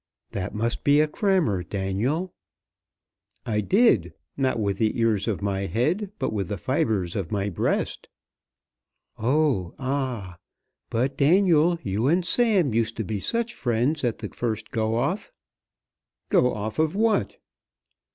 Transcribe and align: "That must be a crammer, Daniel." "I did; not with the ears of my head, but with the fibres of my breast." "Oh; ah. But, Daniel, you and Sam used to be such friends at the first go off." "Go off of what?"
"That 0.31 0.55
must 0.55 0.83
be 0.83 0.99
a 0.99 1.07
crammer, 1.07 1.61
Daniel." 1.61 2.33
"I 3.45 3.61
did; 3.61 4.15
not 4.35 4.59
with 4.59 4.79
the 4.79 4.99
ears 4.99 5.27
of 5.27 5.43
my 5.43 5.67
head, 5.67 6.09
but 6.17 6.33
with 6.33 6.47
the 6.47 6.57
fibres 6.57 7.15
of 7.15 7.31
my 7.31 7.49
breast." 7.51 8.09
"Oh; 9.19 9.75
ah. 9.77 10.37
But, 10.89 11.17
Daniel, 11.17 11.77
you 11.83 12.07
and 12.07 12.25
Sam 12.25 12.73
used 12.73 12.97
to 12.97 13.03
be 13.03 13.19
such 13.19 13.53
friends 13.53 14.03
at 14.03 14.17
the 14.17 14.29
first 14.29 14.71
go 14.71 14.95
off." 14.95 15.31
"Go 16.31 16.51
off 16.51 16.79
of 16.79 16.95
what?" 16.95 17.35